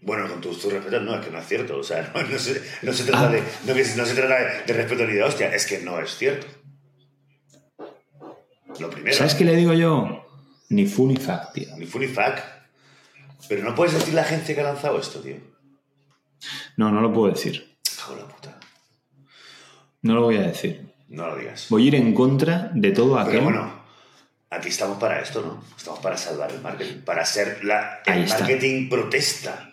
[0.00, 1.76] Bueno, con tus tus respetos, no, es que no es cierto.
[1.78, 3.32] O sea, no, no se, no se trata, Ah.
[3.32, 5.98] de, no, que- no se trata de, de respeto ni de hostia, es que no
[6.00, 6.46] es cierto.
[8.78, 9.16] Lo primero.
[9.16, 10.24] ¿Sabes qué le digo yo?
[10.68, 11.76] Ni fu ni fac, tío.
[11.76, 12.42] Ni fu ni fac.
[13.48, 15.36] Pero no puedes decir la agencia que ha lanzado esto, tío.
[16.76, 17.76] No, no lo puedo decir.
[17.96, 18.58] Cago la puta.
[20.02, 20.92] No lo voy a decir.
[21.08, 21.66] No lo digas.
[21.70, 23.32] Voy a ir en contra de todo aquel.
[23.40, 23.77] Pero bueno,
[24.50, 25.64] aquí estamos para esto, ¿no?
[25.76, 28.38] Estamos para salvar el marketing, para ser la, Ahí el está.
[28.40, 29.72] marketing protesta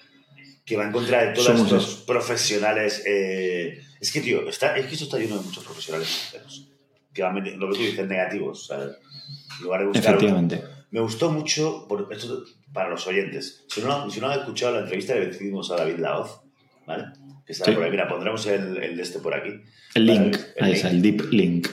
[0.65, 2.05] que va en contra de todos Somos estos eso.
[2.05, 3.03] profesionales.
[3.05, 6.67] eh, Es que, tío, está, es que esto está lleno de muchos profesionales sinceros,
[7.13, 8.95] que van lo que tú dices, negativos, ¿sabes?
[9.59, 10.61] En lugar de buscar Efectivamente.
[10.91, 14.81] Me gustó mucho, por esto para los oyentes, si no, si no han escuchado la
[14.81, 16.41] entrevista que le hicimos a David Laoz,
[16.85, 17.05] ¿vale?
[17.45, 17.71] Que está Sí.
[17.71, 19.61] por ahí, mira, pondremos el, el de este por aquí.
[19.93, 20.35] El link.
[20.55, 21.67] el Ahí link está, el deep link.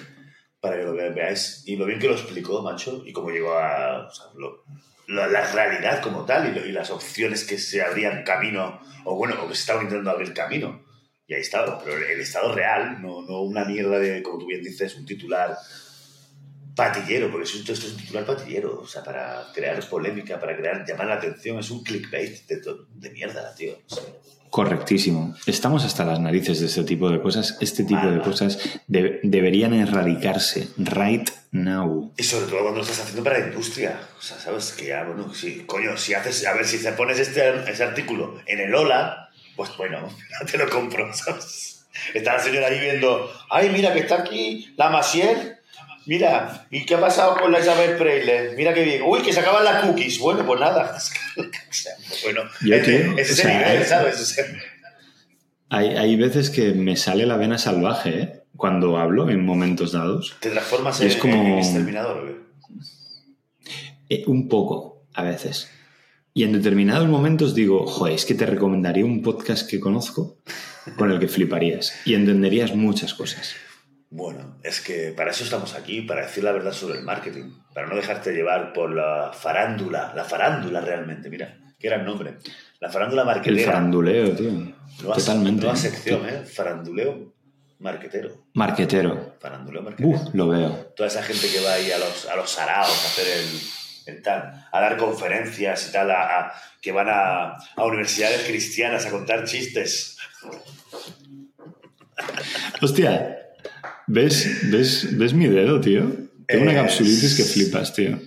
[0.63, 1.65] Para que lo ve- veáis.
[1.67, 4.65] Y lo bien que lo explicó, macho, y cómo llegó a lo-
[5.09, 9.35] la, realidad como tal y, lo- y las opciones que se abrían camino, o bueno,
[9.43, 10.81] o que se estaban intentando abrir camino.
[11.27, 14.63] Y ahí estaba, pero el estado real, no, no una mierda de, como tú bien
[14.63, 15.57] dices, un titular
[16.77, 20.57] patillero, porque es un, esto es un titular patillero, o sea, para crear polémica, para
[20.57, 22.63] crear, llamar la atención, es un clickbait de,
[22.95, 23.75] de mierda, tío.
[24.53, 25.35] Correctísimo.
[25.47, 27.57] Estamos hasta las narices de este tipo de cosas.
[27.63, 32.13] Este tipo Mal, de cosas de- deberían erradicarse right now.
[32.19, 33.99] Y sobre todo cuando lo estás haciendo para la industria.
[34.19, 37.19] O sea, sabes que ya, bueno, sí, coño, si haces, a ver, si te pones
[37.19, 40.07] este, ese artículo en el Ola, pues bueno,
[40.51, 41.87] te lo compro, ¿sabes?
[42.13, 45.52] Está la señora ahí viendo, ay, mira que está aquí la Maciel,
[46.07, 48.55] mira, ¿y qué ha pasado con la Isabel Preyle?
[48.57, 50.19] Mira qué bien, uy, que se acaban las cookies.
[50.19, 50.97] Bueno, pues nada.
[52.25, 54.21] Bueno, Yo, ese, tío, ese es o el sea, nivel, hay- ¿sabes?
[54.21, 54.45] O sea,
[55.71, 58.43] Hay, hay veces que me sale la vena salvaje ¿eh?
[58.57, 60.37] cuando hablo en momentos dados.
[60.41, 62.43] te transformas en, es como- en exterminador.
[64.09, 65.71] Eh, un poco, a veces.
[66.35, 70.37] Y en determinados momentos digo, joder, es que te recomendaría un podcast que conozco
[70.97, 73.55] con el que fliparías y entenderías muchas cosas.
[74.15, 77.87] Bueno, es que para eso estamos aquí, para decir la verdad sobre el marketing, para
[77.87, 82.37] no dejarte llevar por la farándula, la farándula realmente, mira, qué gran nombre,
[82.79, 83.73] la farándula El marketera.
[83.73, 84.51] faranduleo, tío.
[85.01, 85.63] Nueva- Totalmente.
[85.63, 86.43] Nueva sección, ¿eh?
[86.45, 87.33] Faranduleo
[87.79, 88.45] marquetero.
[88.53, 89.37] Marquetero.
[89.41, 90.11] Faranduleo marquetero.
[90.11, 90.71] Uf, lo veo.
[90.95, 93.27] Toda esa gente que va ahí a los, a los saraos a hacer
[94.07, 98.43] el, el tal, a dar conferencias y tal, a, a- que van a, a universidades
[98.43, 100.19] cristianas a contar chistes.
[102.81, 103.39] Hostia,
[104.07, 106.11] ¿ves, ves, ¿ves mi dedo, tío?
[106.47, 108.19] Tengo una capsulitis que flipas, tío.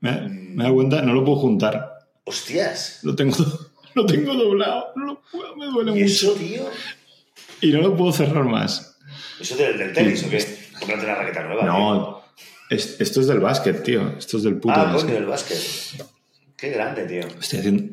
[0.00, 1.02] ¿Me, me da cuenta?
[1.02, 1.92] No lo puedo juntar.
[2.24, 3.00] Hostias.
[3.02, 3.36] Lo tengo,
[3.94, 4.86] lo tengo doblado.
[4.96, 6.12] No lo puedo, me duele ¿Y mucho.
[6.12, 6.68] eso, tío?
[7.60, 8.96] Y no lo puedo cerrar más.
[9.40, 10.38] ¿Eso del, del tenis o qué?
[10.80, 11.64] No tiene raqueta nueva.
[11.64, 12.22] No,
[12.70, 14.16] es- esto es del básquet, tío.
[14.18, 15.02] Esto es del puto Ah, básquet.
[15.04, 15.58] coño, del básquet.
[16.56, 17.26] Qué grande, tío.
[17.40, 17.84] Estoy haciendo...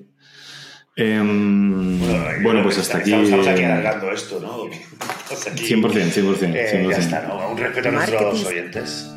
[1.01, 1.97] Em,
[2.43, 3.13] bueno, yo pues hasta aquí...
[3.13, 4.63] Estamos, aquí alargando esto, ¿no?
[5.51, 6.89] Aquí- 100%, 100%, Eh, 100%.
[6.91, 7.49] ya está, ¿no?
[7.51, 8.47] Un respeto a nuestros Marketing.
[8.47, 9.09] oyentes.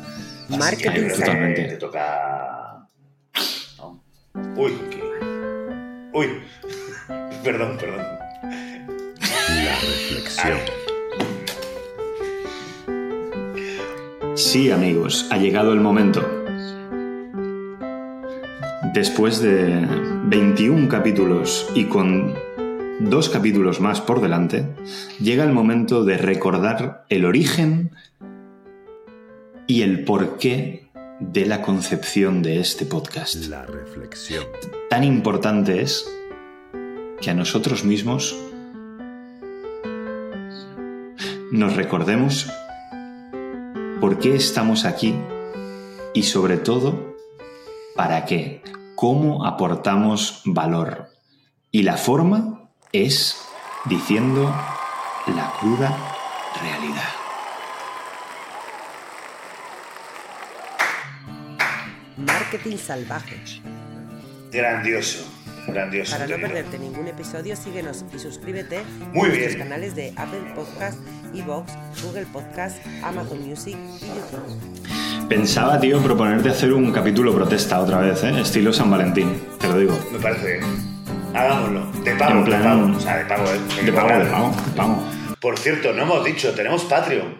[0.49, 1.63] Así Marketing que, Totalmente.
[1.63, 2.87] Te toca.
[3.79, 4.03] ¿no?
[4.55, 5.03] Uy, qué-
[6.13, 6.27] Uy.
[7.43, 8.05] Perdón, perdón.
[9.19, 10.59] La reflexión.
[14.35, 16.42] Sí, amigos, ha llegado el momento.
[18.93, 19.87] Después de
[20.25, 22.35] 21 capítulos y con
[22.99, 24.67] dos capítulos más por delante,
[25.19, 27.89] llega el momento de recordar el origen
[29.65, 33.33] y el porqué de la concepción de este podcast.
[33.47, 34.43] La reflexión.
[34.91, 36.07] Tan importante es
[37.19, 38.35] que a nosotros mismos
[41.51, 42.47] nos recordemos
[43.99, 45.15] por qué estamos aquí
[46.13, 47.15] y sobre todo
[47.95, 48.61] para qué
[49.03, 51.09] cómo aportamos valor.
[51.71, 53.37] Y la forma es
[53.83, 54.43] diciendo
[55.27, 55.89] la cruda
[56.61, 57.09] realidad.
[62.15, 63.43] Marketing salvaje.
[64.53, 65.25] Grandioso,
[65.67, 66.13] grandioso.
[66.13, 69.57] Para no perderte ningún episodio, síguenos y suscríbete Muy en nuestros bien.
[69.57, 70.97] canales de Apple Podcast,
[71.35, 71.73] Evox,
[72.05, 75.12] Google Podcast, Amazon Music y YouTube.
[75.29, 78.41] Pensaba, tío, proponerte hacer un capítulo protesta otra vez, ¿eh?
[78.41, 79.97] Estilo San Valentín, te lo digo.
[80.11, 80.63] Me parece bien.
[81.33, 81.85] Hagámoslo.
[82.03, 82.97] De pago, En plan- de pago.
[82.97, 83.83] O sea, de pago, ¿eh?
[83.85, 85.03] De pago, de pago, de pago.
[85.39, 87.37] Por cierto, no hemos dicho, tenemos Patreon.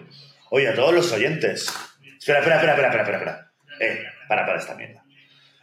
[0.49, 1.71] Oye, a todos los oyentes.
[2.19, 3.51] Espera, espera, espera, espera, espera, espera.
[3.79, 5.03] Eh, para, para esta mierda.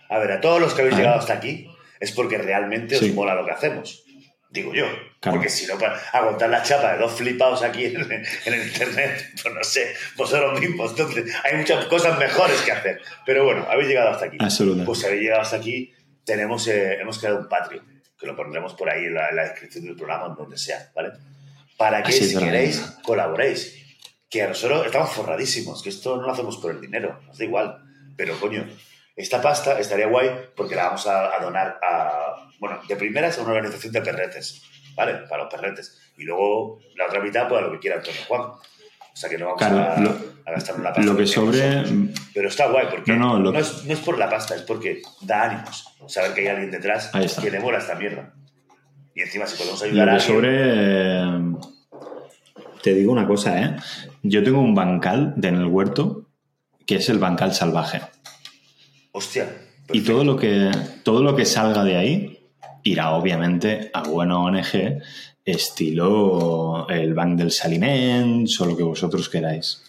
[0.09, 3.09] A ver, a todos los que habéis llegado hasta aquí, es porque realmente Sí.
[3.11, 4.05] os mola lo que hacemos.
[4.51, 4.87] Digo yo.
[5.21, 5.37] Claro.
[5.37, 9.31] Porque si no, para aguantar la chapa de dos flipados aquí en, en el internet,
[9.43, 10.91] pues no sé, vosotros mismos.
[10.91, 13.01] Entonces, hay muchas cosas mejores que hacer.
[13.25, 14.39] Pero bueno, habéis llegado hasta aquí.
[14.41, 14.87] Absolutamente.
[14.87, 15.93] Pues habéis llegado hasta aquí,
[16.25, 19.43] tenemos, eh, hemos creado un Patreon, que lo pondremos por ahí en la, en la
[19.45, 21.11] descripción del programa, donde sea, ¿vale?
[21.77, 22.49] Para que Así es, si verdad.
[22.51, 23.77] queréis, colaboréis.
[24.29, 27.45] Que a nosotros estamos forradísimos, que esto no lo hacemos por el dinero, nos da
[27.45, 27.83] igual.
[28.17, 28.69] Pero coño,
[29.21, 33.43] esta pasta estaría guay porque la vamos a, a donar a, bueno, de primeras a
[33.43, 34.63] una organización de perretes,
[34.97, 35.15] ¿vale?
[35.29, 35.99] Para los perretes.
[36.19, 38.41] Y luego la otra mitad, pues a lo que quiera Antonio Juan.
[38.43, 41.03] O sea que no vamos Claro, a, lo- a gastar una pasta.
[41.03, 41.83] Lo que sobre...
[42.33, 45.03] Pero está guay porque No, no, lo- es, no es por la pasta, es porque
[45.23, 48.33] da ánimos saber que hay alguien detrás que le mola esta mierda.
[49.15, 50.35] Y encima, si podemos Lo ayudar a alguien.
[50.35, 50.51] sobre...
[50.63, 51.55] eh,
[52.83, 53.77] Te digo una cosa, ¿eh?
[54.23, 56.27] Yo tengo un bancal en el huerto
[56.87, 58.01] que es el bancal salvaje.
[59.13, 59.49] Hostia.
[59.93, 60.71] Y todo lo que
[61.03, 62.39] todo lo que salga de ahí
[62.85, 65.01] irá obviamente a buena ONG
[65.45, 69.83] estilo el Bank del Saliments o lo que vosotros queráis.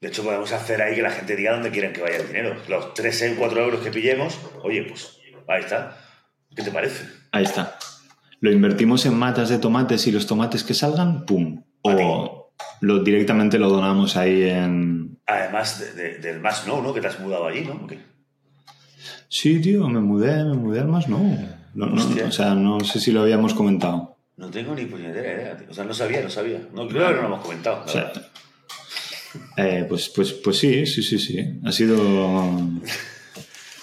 [0.00, 2.56] De hecho, podemos hacer ahí que la gente diga dónde quieren que vaya el dinero.
[2.68, 5.16] Los 3 o 4 euros que pillemos, oye, pues
[5.48, 5.96] ahí está.
[6.54, 7.04] ¿Qué te parece?
[7.32, 7.78] Ahí está.
[8.40, 11.62] Lo invertimos en matas de tomates y los tomates que salgan, ¡pum!
[11.82, 12.50] O
[12.82, 15.18] lo, directamente lo donamos ahí en...
[15.26, 16.92] Además de- de- del más no, ¿no?
[16.92, 17.86] Que te has mudado allí, ¿no?
[19.28, 21.18] Sí, tío, me mudé, me mudé al más, no.
[21.74, 21.92] No,
[22.26, 24.16] o sea, no sé si lo habíamos comentado.
[24.36, 25.66] No tengo ni puñetera idea, tío.
[25.70, 26.60] O sea, no sabía, no sabía.
[26.72, 27.84] No, creo que no lo hemos comentado.
[27.84, 28.12] O sea,
[29.56, 31.60] eh, pues, pues, pues sí, sí, sí, sí.
[31.64, 31.98] Ha sido,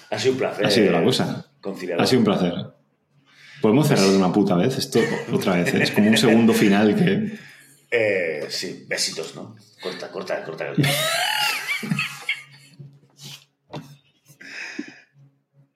[0.10, 0.66] Ha sido un placer.
[0.66, 1.48] ha sido la cosa.
[1.62, 2.04] Conciliador.
[2.04, 2.54] Ha sido un placer.
[3.62, 5.00] Podemos cerrar de una puta vez esto
[5.32, 5.74] otra vez.
[5.74, 5.84] ¿eh?
[5.84, 7.38] Es como un segundo final que...
[7.96, 9.56] Eh, sí, besitos, ¿no?
[9.80, 10.66] Corta, corta, corta.